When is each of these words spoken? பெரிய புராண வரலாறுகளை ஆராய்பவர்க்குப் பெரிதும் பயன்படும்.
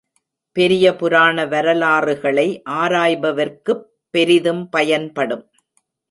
பெரிய 0.55 0.95
புராண 0.95 1.45
வரலாறுகளை 1.45 2.45
ஆராய்பவர்க்குப் 2.69 3.83
பெரிதும் 4.09 4.69
பயன்படும். 4.69 5.43